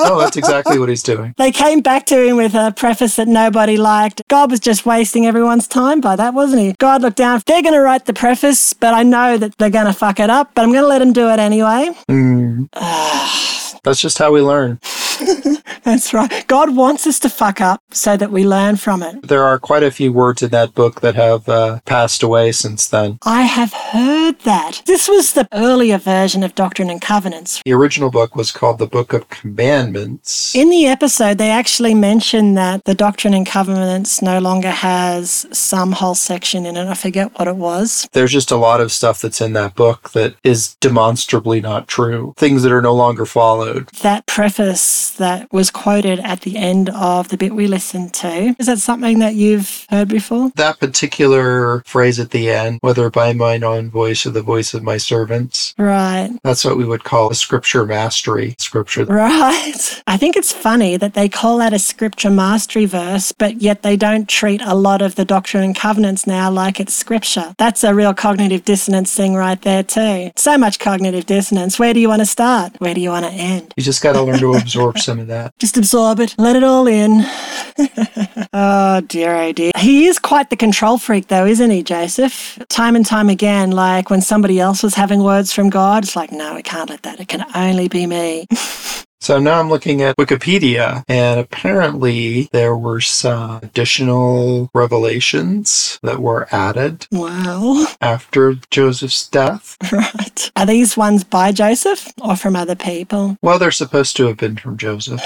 [0.06, 1.34] Oh, that's exactly what he's doing.
[1.38, 4.21] they came back to him with a preface that nobody liked.
[4.28, 6.76] God was just wasting everyone's time by that, wasn't he?
[6.78, 7.41] God looked down.
[7.45, 10.30] They're going to write the preface, but I know that they're going to fuck it
[10.30, 11.91] up, but I'm going to let them do it anyway.
[12.10, 12.67] Mm.
[13.84, 14.80] That's just how we learn.
[15.84, 16.48] That's right.
[16.48, 19.28] God wants us to fuck up so that we learn from it.
[19.28, 22.88] There are quite a few words in that book that have uh, passed away since
[22.88, 23.19] then.
[23.24, 24.82] I have heard that.
[24.86, 27.62] This was the earlier version of Doctrine and Covenants.
[27.65, 30.56] The original book was called the Book of Commandments.
[30.56, 35.91] In the episode, they actually mention that the Doctrine and Covenants no longer has some
[35.91, 36.88] whole section in it.
[36.88, 38.08] I forget what it was.
[38.13, 42.34] There's just a lot of stuff that's in that book that is demonstrably not true.
[42.38, 43.72] Things that are no longer followed.
[44.01, 48.67] That preface that was quoted at the end of the bit we listened to, is
[48.67, 50.51] that something that you've heard before?
[50.55, 54.83] That particular phrase at the end, whether by mine own voice or the voice of
[54.83, 56.29] my servants, Right.
[56.43, 59.05] that's what we would call a scripture mastery scripture.
[59.05, 60.01] Right.
[60.07, 63.95] I think it's funny that they call that a scripture mastery verse, but yet they
[63.95, 67.53] don't treat a lot of the Doctrine and Covenants now like it's scripture.
[67.57, 70.31] That's a real cognitive dissonance thing right there, too.
[70.36, 71.79] So much cognitive dissonance.
[71.79, 72.73] Where do you want to start?
[72.79, 73.62] Where do you want to end?
[73.76, 75.58] You just got to learn to absorb some of that.
[75.60, 77.21] Just absorb it, let it all in.
[78.54, 79.71] oh dear, oh dear.
[79.78, 82.60] He is quite the control freak, though, isn't he, Joseph?
[82.69, 86.32] Time and time again, like when somebody else was having words from God, it's like,
[86.32, 87.19] no, we can't let that.
[87.19, 88.47] It can only be me.
[89.23, 96.49] So now I'm looking at Wikipedia, and apparently there were some additional revelations that were
[96.51, 97.86] added wow.
[98.01, 99.77] after Joseph's death.
[99.93, 100.51] Right.
[100.55, 103.38] Are these ones by Joseph or from other people?
[103.41, 105.21] Well, they're supposed to have been from Joseph.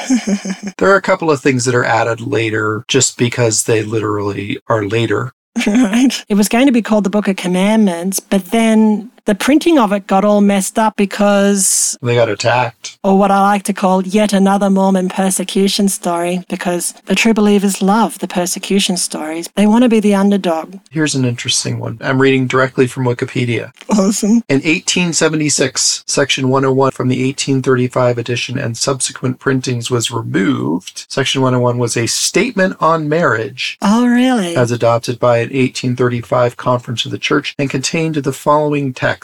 [0.78, 4.86] there are a couple of things that are added later just because they literally are
[4.86, 5.32] later.
[5.66, 6.24] Right.
[6.30, 9.92] It was going to be called the Book of Commandments, but then the printing of
[9.92, 12.98] it got all messed up because, They got attacked.
[13.04, 17.82] or what I like to call yet another Mormon persecution story, because the true believers
[17.82, 19.50] love the persecution stories.
[19.56, 20.80] They want to be the underdog.
[20.92, 21.98] Here's an interesting one.
[22.00, 23.74] I'm reading directly from Wikipedia.
[23.90, 24.44] Awesome.
[24.48, 31.06] In 1876, Section 101 from the 1835 edition and subsequent printings was removed.
[31.10, 34.56] Section 101 was a statement on marriage Oh, really?
[34.56, 39.17] as adopted by an 1835 conference of the church and contained the following text.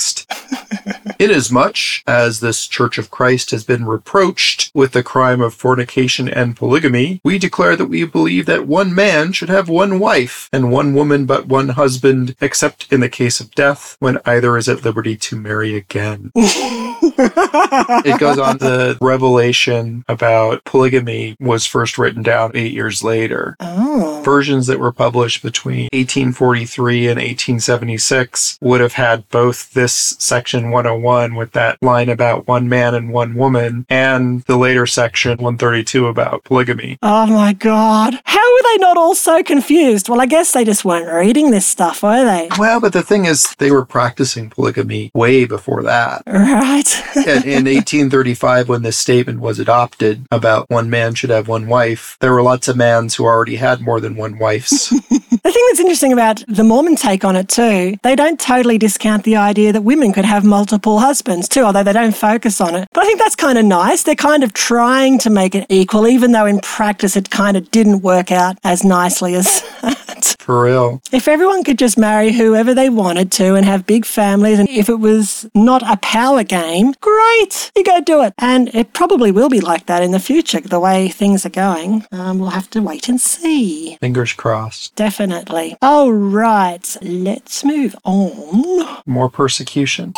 [1.19, 6.55] Inasmuch as this Church of Christ has been reproached with the crime of fornication and
[6.55, 10.93] polygamy, we declare that we believe that one man should have one wife and one
[10.93, 15.15] woman but one husband, except in the case of death, when either is at liberty
[15.15, 16.31] to marry again.
[17.15, 24.21] it goes on the revelation about polygamy was first written down eight years later oh.
[24.23, 31.35] versions that were published between 1843 and 1876 would have had both this section 101
[31.35, 36.41] with that line about one man and one woman and the later section 132 about
[36.45, 36.97] polygamy.
[37.01, 38.17] Oh my god.
[38.23, 40.07] How were they not all so confused?
[40.07, 42.47] Well, I guess they just weren't reading this stuff, were they?
[42.57, 46.23] Well, but the thing is, they were practicing polygamy way before that.
[46.25, 46.89] Right.
[47.17, 52.17] In, in 1835, when this statement was adopted about one man should have one wife,
[52.21, 54.93] there were lots of mans who already had more than one wives.
[55.43, 59.25] The thing that's interesting about the Mormon take on it too, they don't totally discount
[59.25, 62.87] the idea that women could have multiple husbands too, although they don't focus on it.
[62.93, 64.03] But I think that's kind of nice.
[64.03, 67.69] They're kind of trying to make it equal, even though in practice it kind of
[67.71, 69.63] didn't work out as nicely as
[70.29, 70.41] that.
[70.41, 71.01] For real.
[71.11, 74.89] If everyone could just marry whoever they wanted to and have big families, and if
[74.89, 78.33] it was not a power game, great, you go do it.
[78.37, 82.05] And it probably will be like that in the future, the way things are going.
[82.11, 83.97] Um, we'll have to wait and see.
[83.97, 84.95] Fingers crossed.
[84.95, 85.77] Definitely.
[85.81, 89.01] All right, let's move on.
[89.05, 90.13] More persecution.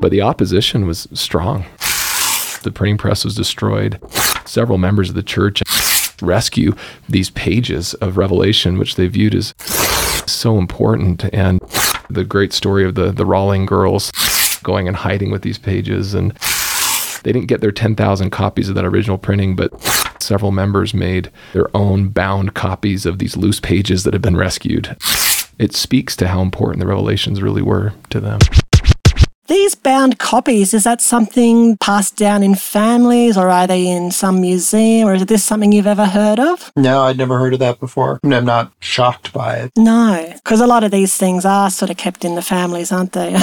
[0.00, 1.64] But the opposition was strong.
[2.62, 4.00] The printing press was destroyed.
[4.44, 5.62] Several members of the church
[6.22, 6.74] rescue
[7.08, 9.54] these pages of Revelation, which they viewed as
[10.26, 11.24] so important.
[11.32, 11.60] And
[12.10, 14.10] the great story of the, the Rawling girls
[14.62, 16.14] going and hiding with these pages.
[16.14, 16.32] And
[17.22, 19.72] they didn't get their 10,000 copies of that original printing, but
[20.28, 24.96] Several members made their own bound copies of these loose pages that had been rescued.
[25.58, 28.38] It speaks to how important the revelations really were to them.
[29.48, 34.42] These bound copies, is that something passed down in families or are they in some
[34.42, 36.70] museum or is this something you've ever heard of?
[36.76, 38.20] No, I'd never heard of that before.
[38.22, 39.72] I'm not shocked by it.
[39.76, 43.12] No, because a lot of these things are sort of kept in the families, aren't
[43.12, 43.34] they?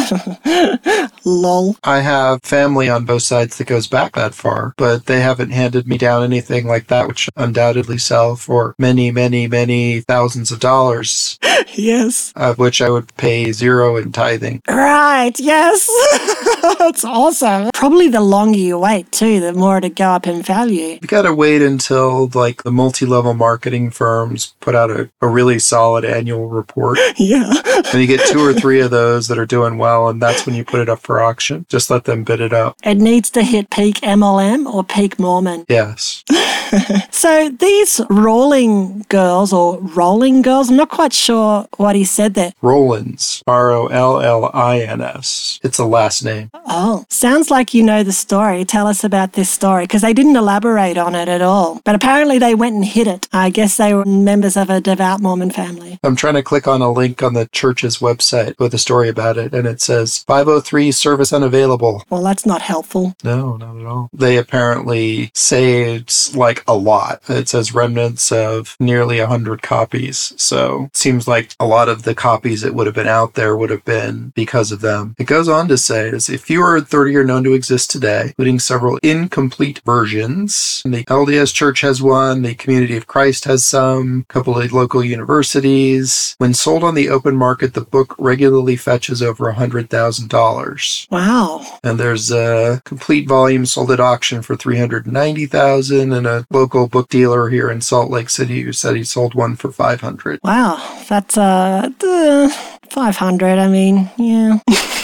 [1.25, 1.75] Lol.
[1.83, 5.87] I have family on both sides that goes back that far, but they haven't handed
[5.87, 11.39] me down anything like that, which undoubtedly sell for many, many, many thousands of dollars,
[11.73, 12.31] Yes.
[12.35, 14.61] of which I would pay zero in tithing.
[14.69, 15.89] Right, yes.
[16.79, 17.69] That's awesome.
[17.73, 20.97] Probably the longer you wait, too, the more it'd go up in value.
[21.01, 26.05] You gotta wait until like the multi-level marketing firms put out a, a really solid
[26.05, 26.99] annual report.
[27.17, 27.53] Yeah.
[27.65, 30.53] and you get two or three of those that are doing well, and that's when
[30.53, 31.65] you put it up for auction.
[31.69, 32.75] Just let them bid it up.
[32.83, 35.65] It needs to hit peak MLM or peak Mormon.
[35.69, 36.23] Yes.
[37.11, 42.53] So these rolling girls or rolling girls, I'm not quite sure what he said there.
[42.61, 43.41] Rollins.
[43.47, 45.59] R O L L I N S.
[45.63, 46.51] It's a last name.
[46.53, 48.65] Oh, sounds like you know the story.
[48.65, 51.81] Tell us about this story because they didn't elaborate on it at all.
[51.83, 53.27] But apparently they went and hid it.
[53.31, 55.99] I guess they were members of a devout Mormon family.
[56.03, 59.37] I'm trying to click on a link on the church's website with a story about
[59.37, 62.03] it, and it says 503 service unavailable.
[62.09, 63.15] Well, that's not helpful.
[63.23, 64.09] No, not at all.
[64.13, 67.21] They apparently saved like a lot.
[67.27, 70.33] It says remnants of nearly 100 copies.
[70.37, 73.55] So it seems like a lot of the copies that would have been out there
[73.55, 75.15] would have been because of them.
[75.17, 78.27] It goes on to say, is if fewer than 30 are known to exist today,
[78.29, 80.81] including several incomplete versions.
[80.85, 85.03] The LDS Church has one, the Community of Christ has some, a couple of local
[85.03, 86.35] universities.
[86.37, 91.65] When sold on the open market, the book regularly fetches over $100,000 Wow.
[91.83, 97.49] and there's a complete volume sold at auction for 390,000 and a local book dealer
[97.49, 100.39] here in Salt Lake City who said he sold one for 500.
[100.43, 100.77] Wow.
[101.09, 102.49] That's uh, uh
[102.89, 103.59] 500.
[103.59, 104.59] I mean, yeah.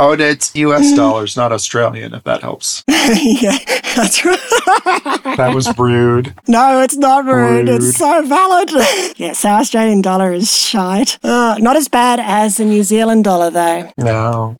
[0.00, 2.82] Oh, and it's US dollars, not Australian if that helps.
[2.88, 3.58] yeah,
[3.94, 5.36] that's right.
[5.36, 6.34] That was rude.
[6.48, 7.68] No, it's not rude.
[7.68, 7.82] Rude.
[7.82, 8.70] It's so valid.
[9.18, 11.18] yeah, so Australian dollar is shite.
[11.22, 13.92] Uh, not as bad as the New Zealand dollar, though.
[13.98, 14.56] No.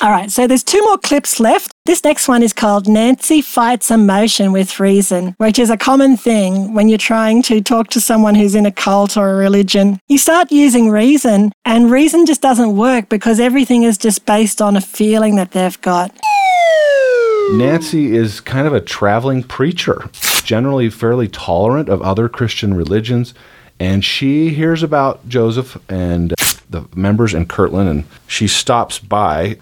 [0.00, 1.72] All right, so there's two more clips left.
[1.86, 6.74] This next one is called Nancy Fights Emotion with Reason, which is a common thing
[6.74, 9.98] when you're trying to talk to someone who's in a cult or a religion.
[10.08, 14.76] You start using reason, and reason just doesn't work because everything is just based on
[14.76, 16.16] a feeling that they've got.
[17.52, 20.08] Nancy is kind of a traveling preacher,
[20.44, 23.34] generally fairly tolerant of other Christian religions.
[23.78, 26.32] And she hears about Joseph and
[26.74, 29.58] the members in Kirtland, and she stops by.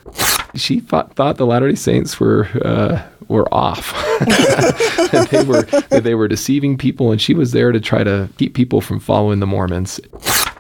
[0.54, 3.92] She thought, thought the Latter Day Saints were uh, were off.
[5.30, 5.62] they were
[6.00, 9.40] they were deceiving people, and she was there to try to keep people from following
[9.40, 10.00] the Mormons.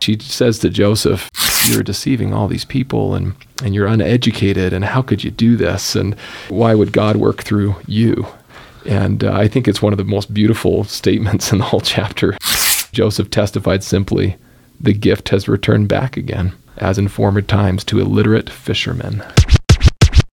[0.00, 1.30] She says to Joseph,
[1.68, 5.94] "You're deceiving all these people, and and you're uneducated, and how could you do this?
[5.94, 8.26] And why would God work through you?"
[8.84, 12.36] And uh, I think it's one of the most beautiful statements in the whole chapter.
[12.92, 14.36] Joseph testified simply,
[14.82, 19.22] "The gift has returned back again." As in former times to illiterate fishermen.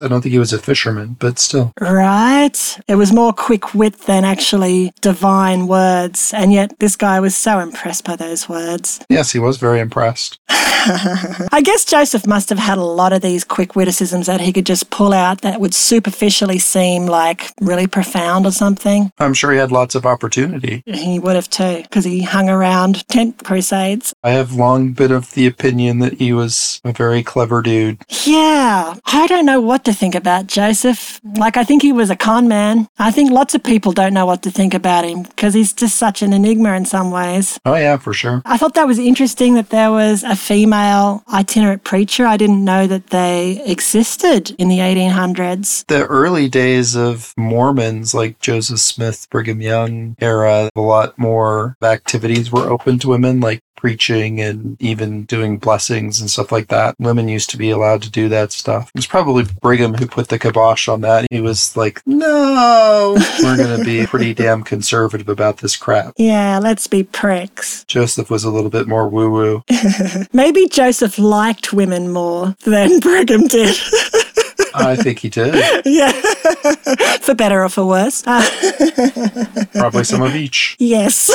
[0.05, 1.73] I don't think he was a fisherman, but still.
[1.81, 2.79] Right?
[2.87, 7.59] It was more quick wit than actually divine words, and yet this guy was so
[7.59, 9.01] impressed by those words.
[9.15, 10.41] Yes, he was very impressed.
[10.49, 14.67] I guess Joseph must have had a lot of these quick witticisms that he could
[14.67, 19.13] just pull out that would superficially seem like really profound or something.
[19.19, 20.83] I'm sure he had lots of opportunity.
[20.85, 24.13] He would have too, because he hung around tent crusades.
[24.25, 28.03] I have long been of the opinion that he was a very clever dude.
[28.25, 31.21] Yeah, I don't know what to think about Joseph.
[31.37, 32.89] Like, I think he was a con man.
[32.99, 35.97] I think lots of people don't know what to think about him because he's just
[35.97, 37.59] such an enigma in some ways.
[37.65, 38.43] Oh, yeah, for sure.
[38.45, 42.27] I thought that was interesting that there was a female itinerant preacher.
[42.27, 45.87] I didn't know that they existed in the 1800s.
[45.87, 52.51] the early days of Mormons, like Joseph Smith, Brigham Young era, a lot more activities
[52.51, 56.95] were open to women, like preaching and even doing blessings and stuff like that.
[56.99, 58.89] Women used to be allowed to do that stuff.
[58.89, 61.27] It was probably Brigham who put the kibosh on that.
[61.31, 66.15] He was like, no, we're going to be pretty damn conservative about this crap.
[66.17, 67.85] Yeah, let's be pricks.
[67.85, 69.65] Joseph was a little bit more woo woo.
[70.33, 73.77] Maybe Joseph liked women more than Brigham did.
[74.75, 75.55] I think he did.
[75.85, 76.13] yeah.
[77.21, 78.23] for better or for worse.
[79.73, 80.77] Probably some of each.
[80.79, 81.31] yes,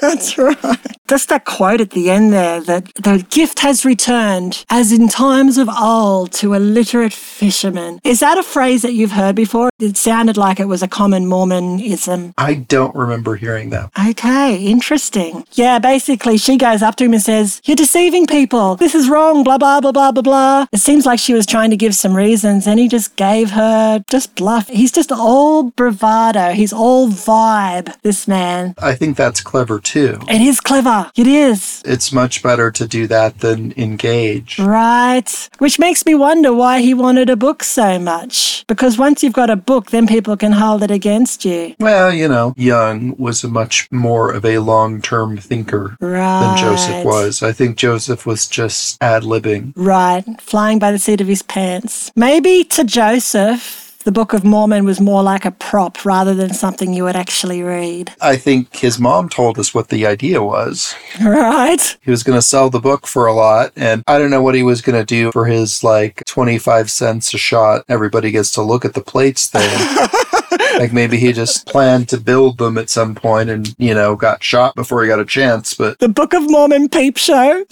[0.00, 0.78] that's right.
[1.08, 5.58] Just that quote at the end there that the gift has returned as in times
[5.58, 8.00] of old to a literate fisherman.
[8.04, 9.70] Is that a phrase that you've heard before?
[9.78, 12.34] It sounded like it was a common Mormonism.
[12.38, 13.90] I don't remember hearing that.
[14.08, 15.44] Okay, interesting.
[15.52, 18.76] Yeah, basically, she goes up to him and says, You're deceiving people.
[18.76, 20.66] This is wrong, blah, blah, blah, blah, blah, blah.
[20.72, 24.02] It seems like she was trying to give some reasons, and he just gave her
[24.10, 24.68] just bluff.
[24.68, 26.50] He's just all bravado.
[26.52, 28.74] He's all vibe, this man.
[28.78, 30.18] I think that's clever too.
[30.28, 31.10] It is clever.
[31.16, 31.82] It is.
[31.84, 34.58] It's much better to do that than engage.
[34.58, 35.48] Right.
[35.58, 38.64] Which makes me wonder why he wanted a book so much.
[38.66, 41.74] Because once you've got a book, then people can hold it against you.
[41.80, 46.40] Well, you know, Young was a much more of a long term thinker Right.
[46.40, 47.42] than Joseph was.
[47.42, 49.72] I think Joseph was just ad libbing.
[49.76, 52.12] Right, flying by the seat of his pants.
[52.14, 56.94] Maybe to Joseph, the Book of Mormon was more like a prop rather than something
[56.94, 58.12] you would actually read.
[58.20, 60.94] I think his mom told us what the idea was.
[61.20, 61.98] Right?
[62.00, 64.54] He was going to sell the book for a lot, and I don't know what
[64.54, 67.84] he was going to do for his like 25 cents a shot.
[67.88, 69.68] Everybody gets to look at the plates thing.
[70.78, 74.42] like maybe he just planned to build them at some point and, you know, got
[74.42, 75.74] shot before he got a chance.
[75.74, 77.64] But The Book of Mormon peep show.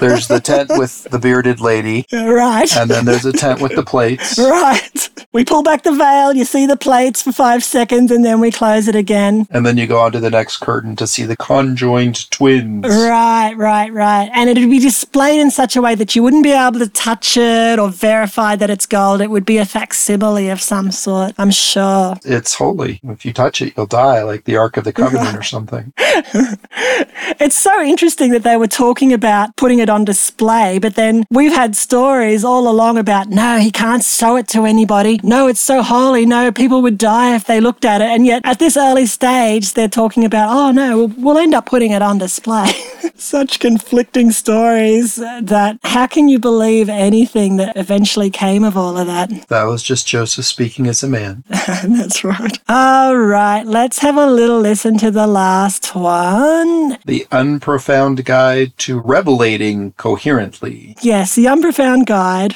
[0.00, 2.74] there's the tent with the bearded lady, right.
[2.76, 4.38] and then there's a tent with the plates.
[4.38, 4.90] Right.
[5.36, 8.50] We pull back the veil, you see the plates for five seconds, and then we
[8.50, 9.46] close it again.
[9.50, 12.86] And then you go on to the next curtain to see the conjoined twins.
[12.86, 14.30] Right, right, right.
[14.32, 17.36] And it'd be displayed in such a way that you wouldn't be able to touch
[17.36, 19.20] it or verify that it's gold.
[19.20, 22.16] It would be a facsimile of some sort, I'm sure.
[22.24, 22.98] It's holy.
[23.04, 25.92] If you touch it, you'll die, like the Ark of the Covenant or something.
[25.98, 31.52] It's so interesting that they were talking about putting it on display, but then we've
[31.52, 35.20] had stories all along about no, he can't show it to anybody.
[35.26, 36.24] No, it's so holy.
[36.24, 38.04] No, people would die if they looked at it.
[38.04, 41.66] And yet at this early stage, they're talking about, oh no, we'll, we'll end up
[41.66, 42.70] putting it on display.
[43.16, 49.08] Such conflicting stories that how can you believe anything that eventually came of all of
[49.08, 49.48] that?
[49.48, 51.42] That was just Joseph speaking as a man.
[51.48, 52.56] That's right.
[52.68, 56.98] All right, let's have a little listen to the last one.
[57.04, 60.96] The Unprofound Guide to Revelating Coherently.
[61.02, 62.54] Yes, the Unprofound Guide.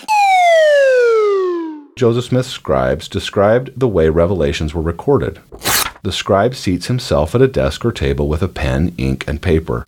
[1.97, 5.41] Joseph Smith's scribes described the way revelations were recorded.
[6.03, 9.85] The scribe seats himself at a desk or table with a pen, ink, and paper.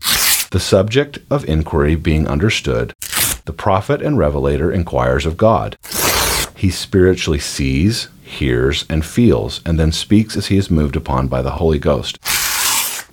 [0.50, 2.94] The subject of inquiry being understood,
[3.46, 5.78] the prophet and revelator inquires of God.
[6.54, 11.40] He spiritually sees, hears, and feels, and then speaks as he is moved upon by
[11.40, 12.18] the Holy Ghost.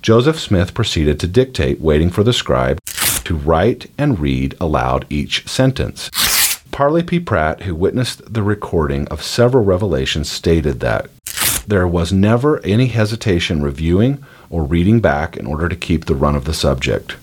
[0.01, 2.79] Joseph Smith proceeded to dictate, waiting for the scribe
[3.23, 6.09] to write and read aloud each sentence.
[6.80, 7.19] Parley P.
[7.19, 11.09] Pratt, who witnessed the recording of several revelations, stated that
[11.67, 16.38] there was never any hesitation reviewing or reading back in order to keep the run
[16.38, 17.17] of the subject.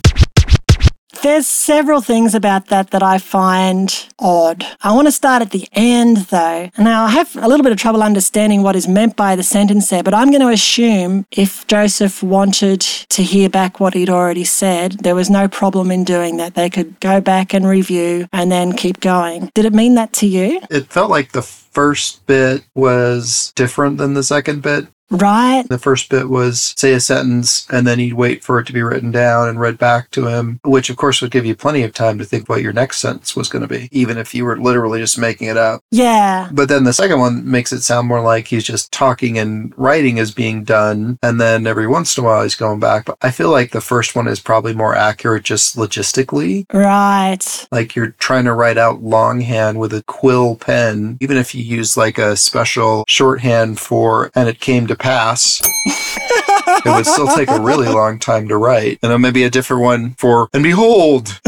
[1.27, 4.65] There's several things about that that I find odd.
[4.81, 6.71] I want to start at the end though.
[6.79, 9.91] Now, I have a little bit of trouble understanding what is meant by the sentence
[9.91, 14.45] there, but I'm going to assume if Joseph wanted to hear back what he'd already
[14.45, 16.55] said, there was no problem in doing that.
[16.55, 19.51] They could go back and review and then keep going.
[19.53, 20.61] Did it mean that to you?
[20.71, 24.87] It felt like the first bit was different than the second bit.
[25.11, 25.65] Right?
[25.69, 28.83] The first bit was say a sentence and then he'd wait for it to be
[28.83, 31.95] written down and read back to him, which of course would give you plenty of
[31.95, 34.59] time to think what your next sentence was going to be, even if you were
[34.59, 35.83] literally just making it up.
[35.91, 36.49] Yeah.
[36.53, 40.19] But then the second one makes it sound more like he's just talking and writing
[40.19, 41.19] is being done.
[41.23, 43.05] And then every once in a while he's going back.
[43.05, 46.67] But I feel like the first one is probably more accurate just logistically.
[46.73, 47.67] Right.
[47.71, 51.97] Like you're trying to write out longhand with a quill pen, even if you use
[51.97, 55.63] like a special shorthand for, and it came to pass.
[55.87, 58.99] it would still take a really long time to write.
[59.03, 61.41] And then maybe a different one for, and behold,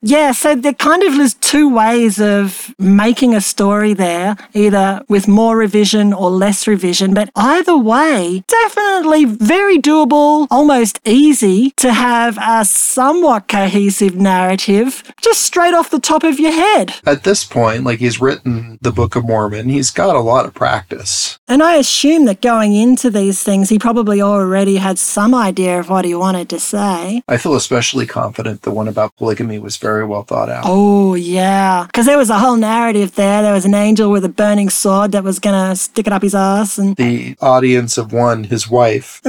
[0.00, 5.28] Yeah, so there kind of is two ways of making a story there, either with
[5.28, 7.14] more revision or less revision.
[7.14, 15.42] But either way, definitely very doable, almost easy to have a somewhat cohesive narrative just
[15.42, 16.94] straight off the top of your head.
[17.06, 20.54] at this point, like he's written the Book of Mormon, he's got a lot of
[20.54, 21.38] practice.
[21.48, 25.88] And I assume that going into these things, he probably already had some idea of
[25.88, 27.22] what he wanted to say.
[27.28, 30.62] I feel especially confident the one about polygamy was very well thought out.
[30.66, 31.84] Oh, yeah.
[31.84, 33.42] Because there was a whole narrative there.
[33.42, 36.22] There was an angel with a burning sword that was going to stick it up
[36.22, 39.20] his ass, and The audience of one, his wife.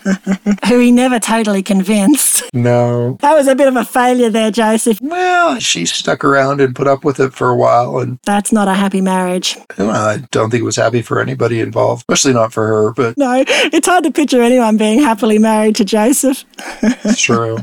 [0.68, 2.42] who he never totally convinced.
[2.54, 3.18] no.
[3.20, 4.98] That was a bit of a failure there, Joseph.
[5.02, 8.66] Well, she stuck around and put up with it for a while, and That's not
[8.66, 9.58] a happy marriage.
[9.76, 13.18] well, I don't think it was happy for anybody involved, especially not for her, but
[13.18, 16.44] No, it's hard to picture anyone being happily married to Joseph.
[16.82, 17.58] it's true.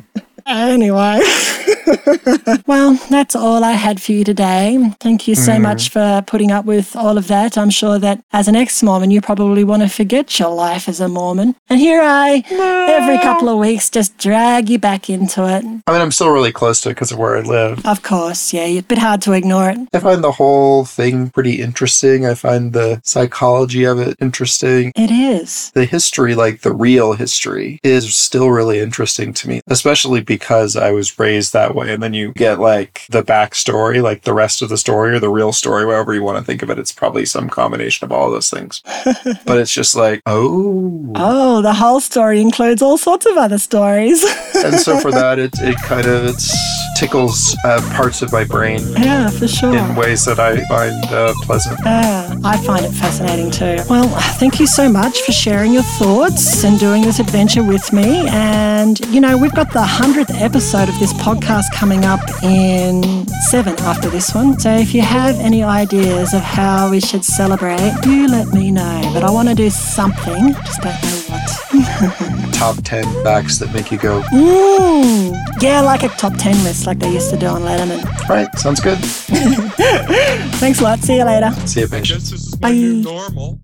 [0.46, 1.22] Anyway.
[2.68, 4.94] well, that's all I had for you today.
[5.00, 5.62] Thank you so mm.
[5.62, 7.58] much for putting up with all of that.
[7.58, 11.00] I'm sure that as an ex Mormon, you probably want to forget your life as
[11.00, 11.56] a Mormon.
[11.70, 12.44] And here I,
[12.90, 15.64] every couple of weeks, just drag you back into it.
[15.64, 17.86] I mean, I'm still really close to it because of where I live.
[17.86, 19.78] Of course, yeah, It's a bit hard to ignore it.
[19.94, 22.26] I find the whole thing pretty interesting.
[22.26, 24.92] I find the psychology of it interesting.
[24.96, 25.72] It is.
[25.72, 30.92] The history, like the real history, is still really interesting to me, especially because I
[30.92, 31.94] was raised that way.
[31.94, 35.30] And then you get like the backstory, like the rest of the story or the
[35.30, 36.80] real story, however you want to think of it.
[36.80, 38.82] It's probably some combination of all those things.
[39.46, 41.12] but it's just like, oh.
[41.16, 44.24] Oh, the whole story includes all sorts of other stories.
[44.56, 46.56] and so for that, it, it kind of it's
[47.02, 49.76] tickles uh, parts of my brain yeah, for sure.
[49.76, 51.80] in ways that I find uh, pleasant.
[51.84, 53.84] Yeah, I find it fascinating too.
[53.90, 54.08] Well,
[54.40, 58.28] thank you so much for sharing your thoughts and doing this adventure with me.
[58.30, 59.82] And, you know, we've got the
[60.22, 64.60] 100th episode of this podcast coming up in seven after this one.
[64.60, 69.02] So if you have any ideas of how we should celebrate, you let me know.
[69.14, 72.54] But I want to do something, just don't know what.
[72.54, 77.00] Top 10 facts that make you go, Mm, yeah, like a top 10 list like
[77.00, 78.04] they used to do on Letterman.
[78.30, 79.00] right, sounds good.
[80.60, 81.00] Thanks a lot.
[81.00, 81.52] See you later.
[81.66, 82.30] See you, patience.
[82.30, 83.12] Guess this is my new Bye.
[83.12, 83.60] normal.